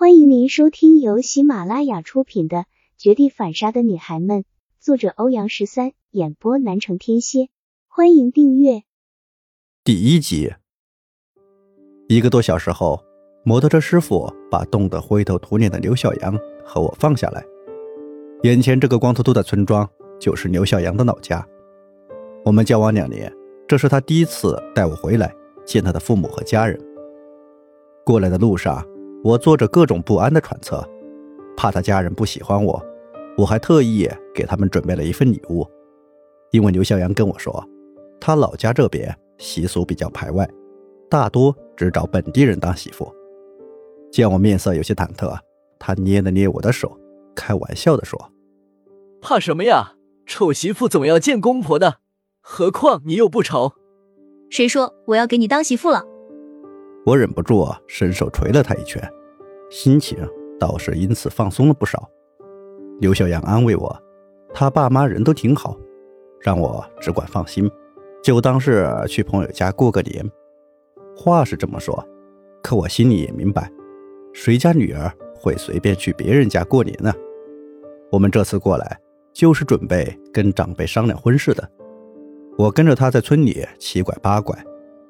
[0.00, 2.56] 欢迎您收听由喜马拉雅出品的
[2.96, 4.38] 《绝地反杀的女孩们》，
[4.80, 7.50] 作者欧阳十三，演播南城天蝎。
[7.86, 8.84] 欢迎订阅。
[9.84, 10.54] 第一集。
[12.08, 12.98] 一个多小时后，
[13.44, 17.44] 摩托车师傅把冻得灰头土脸的刘小阳和我放下来。
[18.44, 19.86] 眼前这个光秃秃的村庄，
[20.18, 21.46] 就是刘小阳的老家。
[22.46, 23.30] 我们交往两年，
[23.68, 25.30] 这是他第一次带我回来
[25.66, 26.80] 见他的父母和家人。
[28.02, 28.82] 过来的路上。
[29.22, 30.82] 我做着各种不安的揣测，
[31.56, 32.82] 怕他家人不喜欢我，
[33.36, 35.66] 我还特意给他们准备了一份礼物。
[36.52, 37.64] 因为刘小阳跟我说，
[38.20, 40.48] 他老家这边习俗比较排外，
[41.10, 43.12] 大多只找本地人当媳妇。
[44.10, 45.38] 见我面色有些忐忑，
[45.78, 46.98] 他捏了捏我的手，
[47.34, 48.32] 开玩笑的说
[49.20, 49.92] ：“怕什么呀？
[50.26, 51.98] 丑媳妇总要见公婆的，
[52.40, 53.72] 何况你又不丑。
[54.48, 56.04] 谁说我要给你当媳妇了？”
[57.06, 59.02] 我忍不住伸手捶了他一拳，
[59.70, 60.18] 心情
[60.58, 62.08] 倒是因此放松了不少。
[63.00, 64.02] 刘小阳安慰我，
[64.52, 65.76] 他爸妈人都挺好，
[66.40, 67.70] 让我只管放心，
[68.22, 70.24] 就当是去朋友家过个年。
[71.16, 72.06] 话是这么说，
[72.62, 73.70] 可我心里也明白，
[74.34, 77.10] 谁家女儿会随便去别人家过年呢？
[78.12, 79.00] 我们这次过来
[79.32, 81.66] 就是准备跟长辈商量婚事的。
[82.58, 84.54] 我跟着他在村里七拐八拐。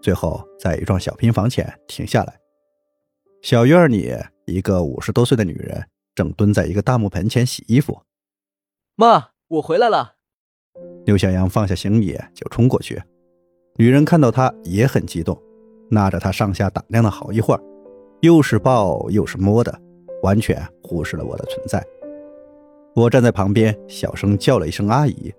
[0.02, 2.40] 最后，在一幢小平房前停下来。
[3.42, 4.14] 小院里，
[4.46, 8.02] 一个五十多岁的女人正蹲在一个大木盆前洗衣服。
[8.96, 10.16] 妈，我回来了。
[11.04, 13.02] 刘小阳放下行李就冲过去。
[13.76, 15.40] 女人看到他也很激动，
[15.90, 17.60] 拉着他上下打量了好一会儿，
[18.20, 19.80] 又是抱又是摸的，
[20.22, 21.82] 完全忽视了我的存在。
[22.94, 25.32] 我站在旁边，小声叫了一声“阿姨”，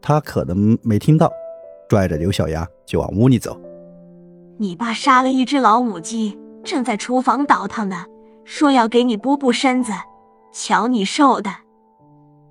[0.00, 1.32] 她可能没听到，
[1.88, 3.60] 拽着刘小阳就往屋里走。
[4.60, 8.04] 你爸杀了一只老母鸡，正在厨房倒腾呢，
[8.44, 9.90] 说要给你补补身子，
[10.52, 11.50] 瞧你瘦的。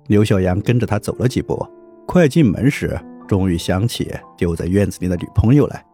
[0.08, 1.64] 刘小阳跟着他走了几步，
[2.08, 5.86] 快进门时，终于想起丢在院子里的女朋友来，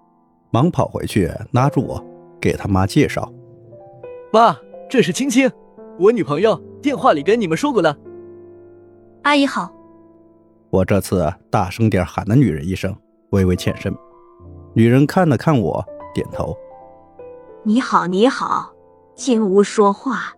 [0.51, 2.03] 忙跑回去拉住我，
[2.41, 3.31] 给他妈介绍
[4.33, 4.57] ：“爸，
[4.89, 5.51] 这是青青，
[5.99, 7.95] 我女朋友，电话里跟你们说过了。”
[9.25, 9.71] 阿姨好。
[10.71, 12.97] 我这次大声点喊了女人一声，
[13.33, 13.95] 微微欠身。
[14.73, 15.85] 女人看了看我。
[16.17, 16.57] 点头，
[17.63, 18.73] 你好，你好，
[19.15, 20.33] 进屋说话。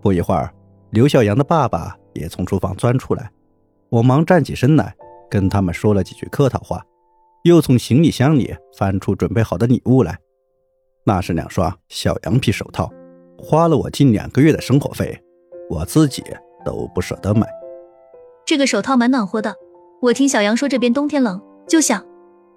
[0.00, 0.50] 不一会儿，
[0.88, 3.30] 刘小阳的爸爸也从厨房钻出来，
[3.90, 4.96] 我忙站起身来，
[5.28, 6.82] 跟他们说了几句客套话，
[7.42, 10.18] 又从行李箱里翻出准备好的礼物来，
[11.04, 12.90] 那是两双小羊皮手套，
[13.36, 15.22] 花了我近两个月的生活费，
[15.68, 16.24] 我自己
[16.64, 17.46] 都不舍得买。
[18.46, 19.54] 这个手套蛮暖和的，
[20.00, 22.02] 我听小杨说这边冬天冷，就想。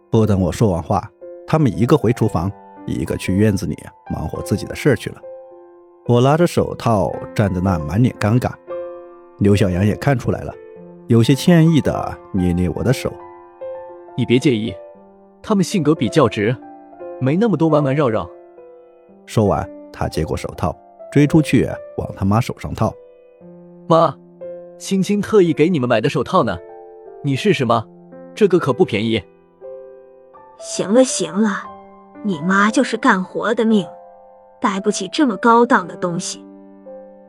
[0.09, 1.11] 不等我说完话。
[1.51, 2.49] 他们一个回厨房，
[2.85, 3.77] 一个去院子里
[4.09, 5.17] 忙活自己的事去了。
[6.07, 8.53] 我拉着手套站在那，满脸尴尬。
[9.39, 10.53] 刘小阳也看出来了，
[11.07, 13.11] 有些歉意的捏捏我的手
[14.15, 14.73] ：“你别介意，
[15.43, 16.55] 他们性格比较直，
[17.19, 18.25] 没那么多弯弯绕绕。”
[19.27, 20.73] 说完，他接过手套，
[21.11, 22.93] 追出去往他妈手上套。
[23.89, 24.15] 妈，
[24.77, 26.57] 青青特意给你们买的手套呢，
[27.25, 27.85] 你试试吗？
[28.33, 29.21] 这个可不便宜。
[30.61, 31.63] 行了行了，
[32.23, 33.83] 你妈就是干活的命，
[34.61, 36.45] 带不起这么高档的东西。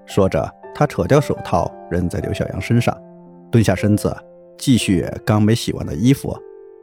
[0.04, 2.94] 说着，他扯掉手套扔在刘小阳身上，
[3.50, 4.14] 蹲下身子
[4.58, 6.36] 继续刚没洗完的衣服，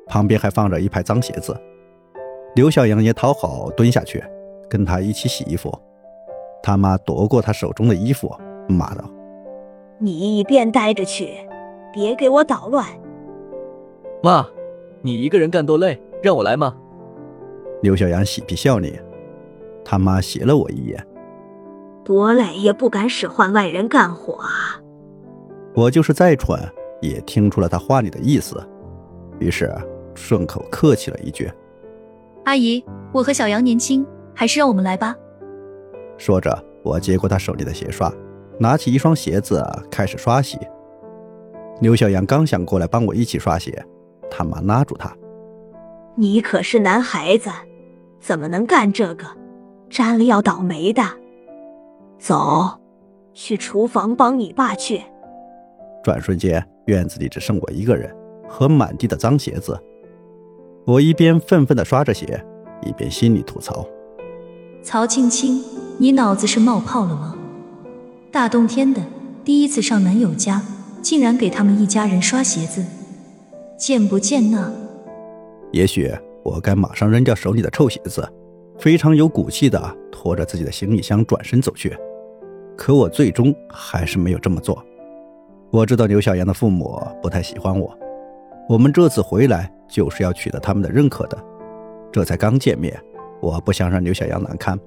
[0.07, 1.55] 旁边还放着一排脏鞋子。
[2.55, 4.23] 刘小阳也讨好蹲下去，
[4.67, 5.71] 跟他一起洗衣服。
[6.63, 8.35] 他妈夺过他手中的衣服，
[8.67, 9.03] 骂道
[10.01, 11.47] ：“你一边待着去，
[11.93, 12.83] 别给我捣乱。”
[14.23, 14.47] 妈，
[15.03, 16.01] 你一个人干多累。
[16.21, 16.75] 让我来吗？
[17.81, 19.01] 刘小阳嬉皮笑脸，
[19.85, 21.07] 他妈斜了我一眼，
[22.03, 24.81] 多累也不敢使唤外人干活啊！
[25.73, 26.59] 我就是再蠢，
[27.01, 28.61] 也听出了他话里的意思，
[29.39, 29.73] 于是
[30.13, 31.49] 顺口客气了一句
[32.43, 35.15] ：“阿姨，我和小杨年轻，还是让我们来吧。”
[36.17, 36.51] 说着，
[36.83, 38.11] 我接过他手里的鞋刷，
[38.59, 40.57] 拿起一双鞋子开始刷洗。
[41.79, 43.81] 刘小阳刚想过来帮我一起刷鞋，
[44.29, 45.15] 他妈拉住他。
[46.19, 47.49] 你可是男孩子，
[48.19, 49.25] 怎么能干这个？
[49.89, 51.01] 沾了要倒霉的。
[52.19, 52.77] 走，
[53.33, 55.01] 去厨房帮你爸去。
[56.03, 58.13] 转瞬间，院子里只剩我一个人
[58.49, 59.81] 和满地的脏鞋子。
[60.85, 62.43] 我一边愤愤地刷着鞋，
[62.85, 63.87] 一边心里吐槽：
[64.83, 65.63] 曹青青，
[65.99, 67.37] 你脑子是冒泡了吗？
[68.29, 69.01] 大冬天的，
[69.45, 70.61] 第一次上男友家，
[71.01, 72.83] 竟然给他们一家人刷鞋子，
[73.77, 74.73] 贱不贱呐？
[75.71, 76.11] 也许
[76.43, 78.27] 我该马上扔掉手里的臭鞋子，
[78.77, 79.81] 非常有骨气的
[80.11, 81.95] 拖着自己的行李箱转身走去。
[82.77, 84.83] 可我最终还是没有这么做。
[85.69, 87.95] 我知道刘小阳的父母不太喜欢我，
[88.67, 91.37] 我们这次回来就是要取得他们的认可的。
[92.11, 92.99] 这才刚见面，
[93.39, 94.79] 我不想让刘小阳难堪。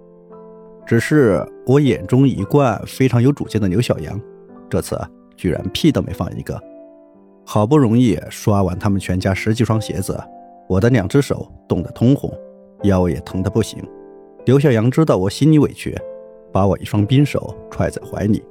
[0.84, 4.20] 只是我眼中一贯非常有主见的刘小阳，
[4.68, 4.98] 这次
[5.36, 6.60] 居然屁都没放一个。
[7.44, 10.20] 好不容易刷完他们全家十几双鞋子，
[10.68, 12.32] 我的两只手冻得通红，
[12.82, 13.82] 腰也疼得不行。
[14.44, 15.96] 刘小阳知道我心里委屈，
[16.50, 18.42] 把我一双冰手揣在怀里，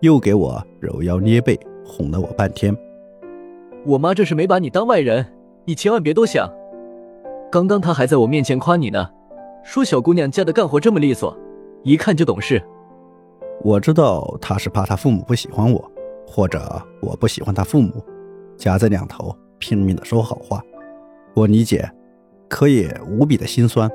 [0.00, 2.76] 又给我揉腰捏背，哄了我半天。
[3.84, 5.26] 我妈这是没把你当外人，
[5.64, 6.48] 你千万别多想。
[7.50, 9.08] 刚刚她还在我面前夸你呢，
[9.64, 11.36] 说小姑娘家的干活这么利索，
[11.82, 12.62] 一看就懂事。
[13.64, 15.90] 我知道她是怕她父母不喜欢我，
[16.26, 18.04] 或者我不喜欢她父母，
[18.56, 20.62] 夹在两头拼命的说好话。
[21.34, 21.90] 我理解，
[22.48, 23.90] 可也无比的心酸。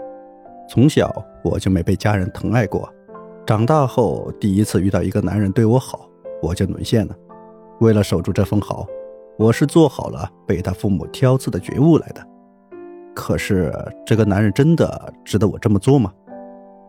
[0.68, 1.14] 从小
[1.44, 2.92] 我就没被家人疼爱过，
[3.46, 6.10] 长大后第一次遇到一个男人对我好，
[6.42, 7.16] 我就沦陷了。
[7.80, 8.88] 为了守住这份好，
[9.38, 12.28] 我是做好了被他父母挑刺的觉悟来的。
[13.16, 13.72] 可是
[14.06, 16.12] 这个男人真的值得我这么做吗？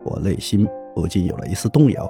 [0.03, 2.09] 我内心不禁有了一丝动摇。